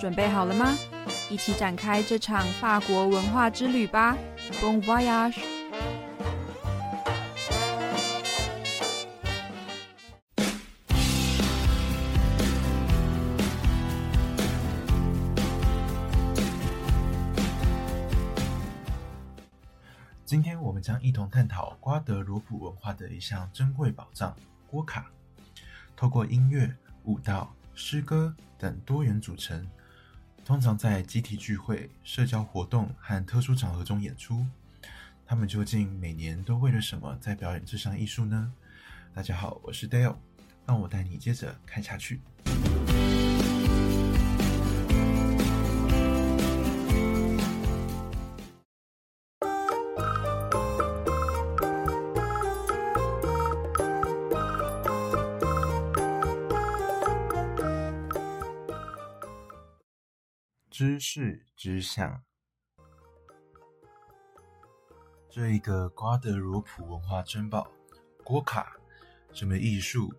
[0.00, 0.74] 准备好了吗？
[1.28, 4.16] 一起展开这场法国文化之旅吧
[4.62, 5.38] ！Bon voyage！
[20.24, 24.34] 今天我们将一同探讨瓜德罗普文化的一项珍贵宝藏——
[24.66, 25.10] 锅卡。
[25.94, 26.74] 透过音乐、
[27.04, 29.66] 舞蹈、诗歌等多元组成，
[30.50, 34.44] 通常在集体聚会、社交活动和特殊场合中演出。
[35.24, 38.52] 他们究竟每年都为了什么在表演这项艺术呢？
[39.14, 40.16] 大家好，我是 Dale，
[40.66, 42.20] 让我带你接着看下去。
[60.80, 62.22] 知识之象，
[65.28, 67.70] 这一个瓜德罗普文化珍宝——
[68.24, 68.78] 锅卡，
[69.30, 70.10] 这门艺术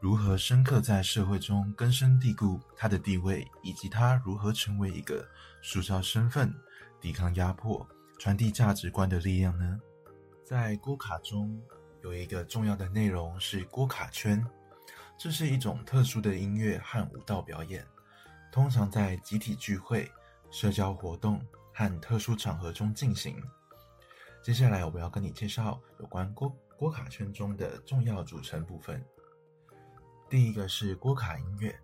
[0.00, 2.60] 如何深刻在社会中根深蒂固？
[2.76, 5.28] 它的地位以及它如何成为一个
[5.60, 6.54] 塑造身份、
[7.00, 7.84] 抵抗压迫、
[8.16, 9.80] 传递价值观的力量呢？
[10.44, 11.60] 在锅卡中
[12.04, 14.46] 有一个重要的内容是锅卡圈，
[15.18, 17.84] 这是一种特殊的音乐和舞蹈表演。
[18.54, 20.08] 通常在集体聚会、
[20.48, 23.42] 社交活动和特殊场合中进行。
[24.44, 29.04] 接下来，我要跟你介绍有关锅锅卡圈中的重要组成部分。
[30.30, 31.76] 第一个是锅卡音乐。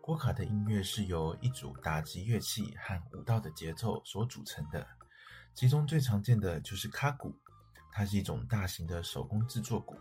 [0.00, 4.86] 锅卡的音乐是由一组打击乐器和舞蹈的节奏所组成的，
[5.54, 7.36] 其中最常见的就是卡鼓，
[7.90, 9.96] 它是一种大型的手工制作鼓，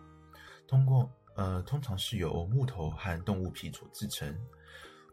[0.68, 4.40] 通过呃，通常是由木头和动物皮所制成。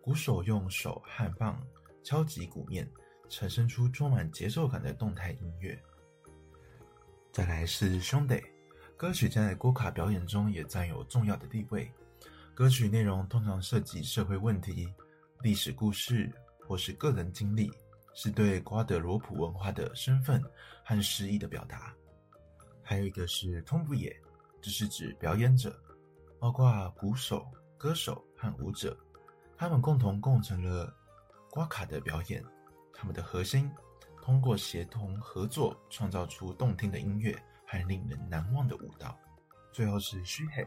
[0.08, 1.62] 鼓手用手和棒
[2.02, 2.90] 敲击鼓面，
[3.28, 5.78] 产生出充满节奏感的动态音乐。
[7.30, 8.42] 再来是兄弟，
[8.96, 11.92] 歌曲在锅卡表演中也占有重要的地位。
[12.54, 14.90] 歌曲内容通常涉及社会问题、
[15.42, 16.32] 历史故事
[16.66, 17.70] 或是个人经历，
[18.14, 20.42] 是对瓜德罗普文化的身份
[20.86, 21.94] 和诗意的表达。
[22.82, 24.18] 还有一个是通布野，
[24.62, 25.78] 这是指表演者，
[26.40, 27.46] 包括鼓手、
[27.76, 28.96] 歌手和舞者。
[29.58, 30.94] 他们共同构成了
[31.50, 32.44] 瓜卡的表演，
[32.94, 33.68] 他们的核心
[34.22, 37.36] 通过协同合作创造出动听的音乐
[37.66, 39.18] 和令人难忘的舞蹈。
[39.72, 40.64] 最后是虚黑，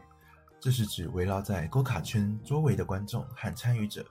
[0.60, 4.06] 这是指围绕在锅卡圈周围的观众和参与者，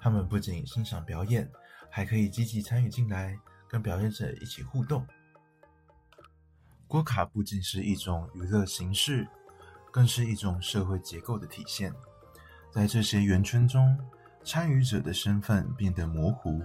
[0.00, 1.50] 他们不仅欣赏表演，
[1.90, 5.06] 还可以积极参与进来，跟表演者一起互动。
[6.88, 9.28] 锅卡不仅是一种娱乐形式，
[9.92, 11.92] 更是一种社会结构的体现。
[12.74, 13.96] 在这些圆圈中，
[14.42, 16.60] 参与者的身份变得模糊，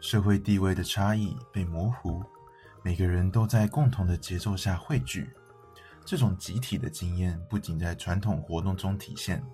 [0.00, 2.24] 社会地位的差异被模糊，
[2.82, 5.28] 每个人都在共同的节奏下汇聚。
[6.06, 9.44] 这种集体的经验不仅在传统活动中体现，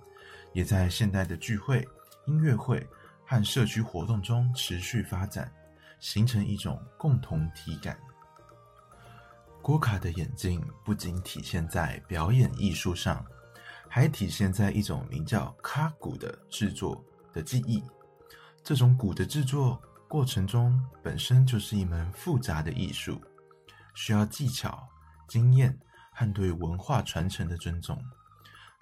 [0.53, 1.85] 也在现代的聚会、
[2.27, 2.87] 音乐会
[3.25, 5.51] 和社区活动中持续发展，
[5.99, 7.99] 形成一种共同体感。
[9.61, 13.21] 郭卡的演进不仅体现在表演艺术上。
[13.89, 17.83] 还体现在一种名叫卡鼓的制作的技艺。
[18.63, 23.19] 这种鼓的制作过程中本身就是一门复杂的艺术，
[23.95, 24.87] 需要技巧、
[25.27, 25.77] 经验
[26.11, 27.99] 和对文化传承的尊重。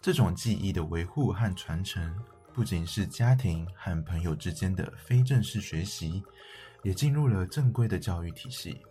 [0.01, 2.15] 这种技艺的维护和传承，
[2.53, 6.23] 不仅是家庭和朋友之间的非正式学习，
[6.83, 8.81] 也进入了正规的教育体系，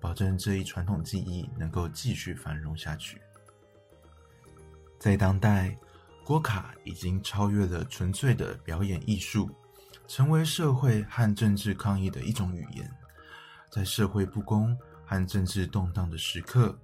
[0.00, 3.20] 保证这一传统技艺能够继续繁荣下去。
[5.00, 5.74] 在当代，
[6.22, 9.50] 郭卡已经超越了纯粹的表演艺术，
[10.06, 12.88] 成为社会和政治抗议的一种语言。
[13.70, 16.78] 在社会不公和政治动荡的时刻，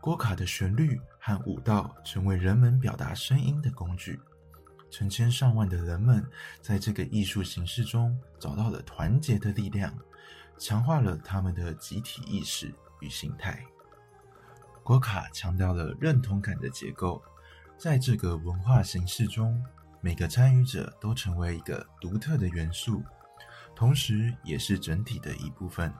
[0.00, 4.20] 郭卡的旋律和舞蹈成为人们表达声音的工具。
[4.88, 6.24] 成千上万的人们
[6.62, 9.92] 在这个艺术形式中找到了团结的力量，
[10.56, 13.60] 强化了他们的集体意识与形态。
[14.84, 17.20] 锅卡强调了认同感的结构。
[17.78, 19.62] 在这个文化形式中，
[20.00, 23.02] 每个参与者都成为一个独特的元素，
[23.74, 25.92] 同时也是整体的一部分。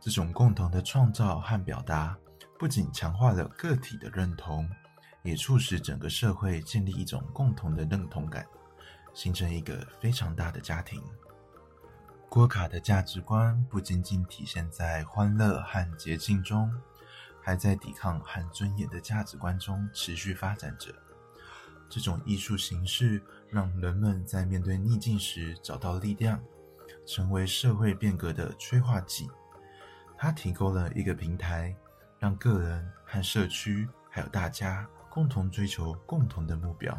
[0.00, 2.18] 这种共同的创造和表达，
[2.58, 4.68] 不仅强化了个体的认同，
[5.22, 8.44] 也促使整个社会建立一种共同的认同感，
[9.14, 11.00] 形成一个非常大的家庭。
[12.28, 16.68] 郭卡的价值观不仅仅体现在欢乐和捷径中。
[17.46, 20.92] 还在抵抗和尊严的价值观中持续发展着。
[21.88, 26.42] 这种艺术形式让人们在面对逆境时找到力量，
[27.06, 29.30] 成为社会变革的催化剂。
[30.18, 31.72] 它提供了一个平台，
[32.18, 36.98] 让个人和社区还有大家共同追求共同的目标，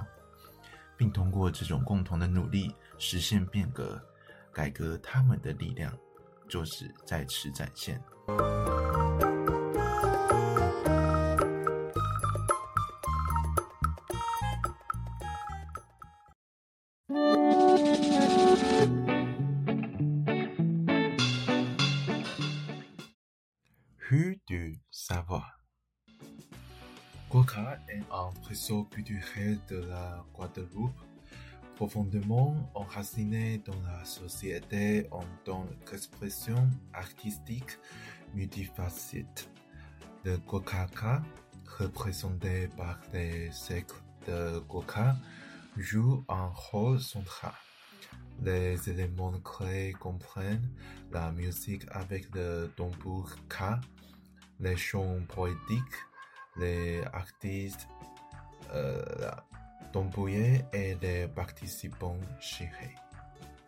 [0.96, 4.02] 并通过这种共同的努力实现变革、
[4.54, 4.98] 改革。
[5.00, 5.94] 他们的力量
[6.48, 8.02] 就是在此展现。
[24.10, 25.60] Du Savoir.
[27.30, 30.98] Guaca est un réseau culturel de la Guadeloupe,
[31.76, 37.78] profondément enraciné dans la société en tant qu'expression artistique
[38.34, 39.50] multifacette.
[40.24, 41.22] Le Guacaca,
[41.78, 45.18] représenté par les siècles de Guaca,
[45.76, 47.52] joue un rôle central.
[48.42, 50.70] Les éléments clés comprennent
[51.12, 53.80] la musique avec le tambour K,
[54.60, 56.00] les chants poétiques,
[56.58, 57.88] les artistes
[58.74, 59.32] euh,
[59.92, 62.96] tambouillés et les participants chérés.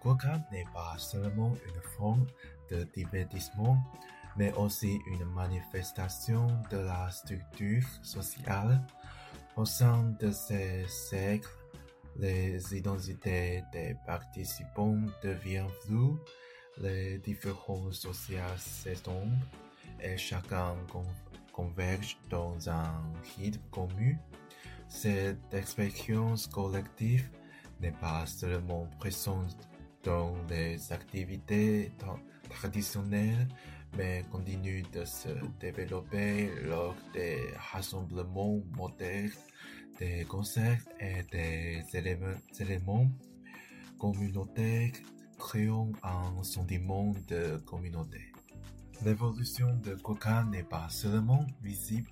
[0.02, 2.26] Guaca n'est pas seulement une forme
[2.72, 3.78] de divertissement,
[4.38, 8.82] mais aussi une manifestation de la structure sociale.
[9.56, 11.50] Au sein de ces siècles,
[12.18, 16.20] les identités des participants deviennent floues,
[16.78, 19.44] les différences sociales s'estompent
[20.02, 20.76] et chacun
[21.52, 23.02] converge dans un
[23.38, 24.16] rythme commun.
[24.88, 27.30] Cette expérience collective
[27.82, 29.70] n'est pas seulement présente
[30.04, 31.92] dans les activités
[32.50, 33.48] traditionnelles,
[33.98, 35.30] mais continue de se
[35.60, 37.42] développer lors des
[37.72, 39.32] rassemblements modernes,
[40.00, 41.84] des concerts et des
[42.60, 43.12] éléments
[43.98, 44.92] communautaires
[45.38, 48.32] créant un sentiment de communauté.
[49.06, 52.10] L'évolution de Coca n'est pas seulement visible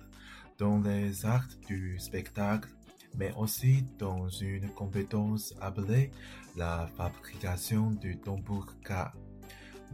[0.58, 2.70] dans les actes du spectacle,
[3.14, 6.10] mais aussi dans une compétence appelée
[6.56, 8.92] la fabrication du tambour K.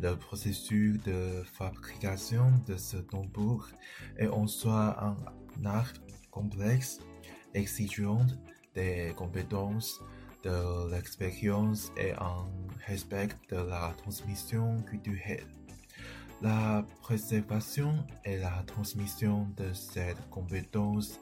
[0.01, 3.69] Le processus de fabrication de ce tambour
[4.17, 5.93] est en soi un art
[6.31, 7.01] complexe,
[7.55, 8.27] exigeant
[8.75, 10.01] des compétences,
[10.43, 12.47] de l'expérience et un
[12.87, 15.47] respect de la transmission culturelle.
[16.43, 21.19] La préservation et la transmission de cette compétence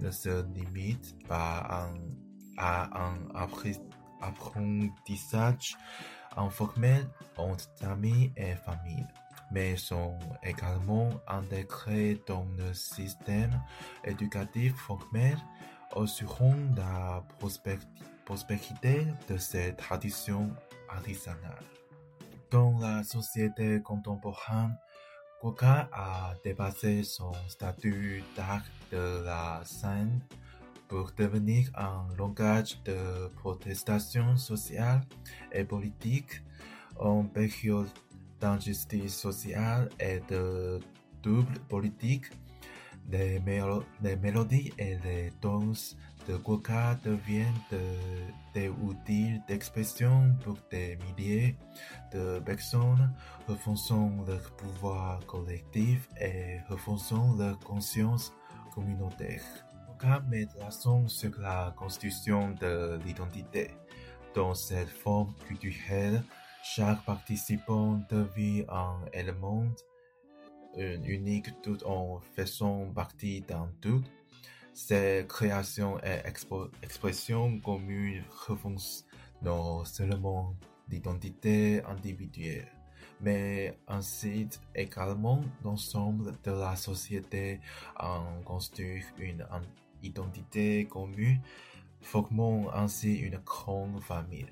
[0.00, 1.88] ne se limitent pas
[2.58, 3.16] à un
[4.20, 5.76] apprentissage
[6.36, 9.06] informel entre amis et famille,
[9.50, 13.58] mais sont également intégrés dans le système
[14.04, 15.38] éducatif formel,
[15.94, 17.22] assurant la
[18.24, 20.50] prospérité de cette tradition
[20.88, 21.64] artisanale.
[22.50, 24.76] Dans la société contemporaine,
[25.42, 30.20] Guaca a dépassé son statut d'art de la scène
[30.88, 35.02] pour devenir un langage de protestation sociale
[35.52, 36.42] et politique
[36.98, 37.88] en période
[38.40, 40.80] d'injustice sociale et de
[41.22, 42.26] double politique.
[43.10, 45.96] Les, mélodies et les danses
[46.28, 47.62] de Guaca deviennent
[48.52, 51.56] des outils d'expression pour des milliers
[52.12, 53.12] de personnes,
[53.46, 58.32] renforçant leur pouvoir collectif et renforçant leur conscience
[58.74, 59.42] communautaire.
[59.86, 63.70] Guaca met l'accent sur la constitution de l'identité.
[64.34, 66.22] Dans cette forme culturelle,
[66.62, 69.64] chaque participant devient un élément
[70.76, 74.02] unique tout en faisant partie d'un tout.
[74.74, 76.20] Ces créations et
[76.82, 78.76] expressions communes refont
[79.42, 80.54] non seulement
[80.90, 82.70] l'identité individuelle,
[83.20, 87.60] mais incite également l'ensemble de la société
[87.96, 89.46] à construire une
[90.02, 91.40] identité commune,
[92.02, 94.46] formant ainsi une grande famille.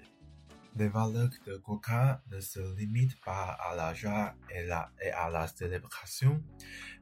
[0.76, 6.42] Les valeurs de Coca ne se limitent pas à la joie et à la célébration,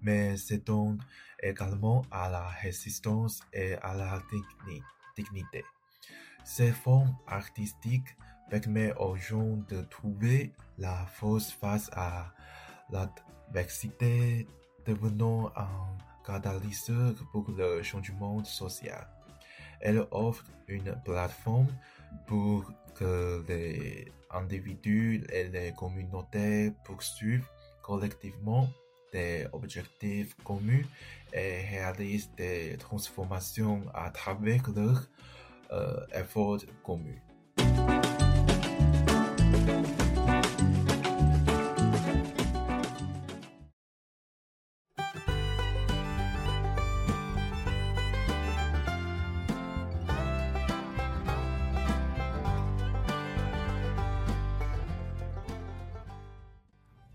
[0.02, 1.02] mais s'étendent
[1.42, 4.20] également à la résistance et à la
[5.16, 5.64] dignité.
[6.44, 8.14] Ces formes artistiques
[8.50, 12.34] permettent aux gens de trouver la force face à
[12.90, 14.46] l'adversité,
[14.84, 19.06] devenant un catalyseur pour le changement social.
[19.80, 21.68] Elle offre une plateforme
[22.26, 22.64] pour
[22.94, 27.48] que les individus et les communautés poursuivent
[27.82, 28.68] collectivement
[29.12, 30.86] des objectifs communs
[31.32, 35.08] et réalisent des transformations à travers leurs
[35.72, 37.20] euh, efforts communs.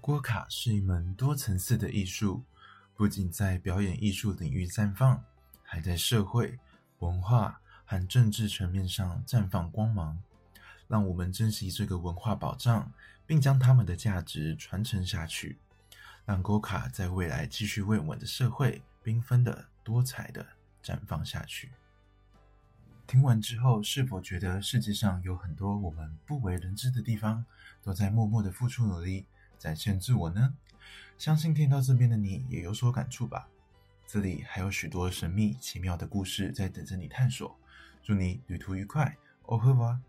[0.08, 2.42] 锅卡是一门多层次的艺术，
[2.96, 5.22] 不仅在表演艺术领域绽放，
[5.62, 6.58] 还在社会、
[7.00, 10.18] 文化和政治层面上绽放光芒。
[10.88, 12.90] 让我们珍惜这个文化宝藏，
[13.26, 15.58] 并将它们的价值传承下去，
[16.24, 20.48] 让锅卡在未来继续为我们的社会缤纷的、多彩的
[20.82, 21.72] 绽放下去。
[23.06, 27.46] 听完之后，是否觉得世界上有很多我们不为人知的地方，
[27.84, 29.26] 都在默默的付出努力，
[29.58, 30.54] 展现自我呢？
[31.18, 33.50] 相信听到这边的你也有所感触吧。
[34.06, 37.58] 这里还有许多神秘奇妙的故事在等着你探索。
[38.04, 40.00] 祝你旅途愉快，欧呵吧。